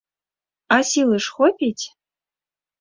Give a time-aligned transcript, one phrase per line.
[0.77, 1.85] А сілы ж хопіць?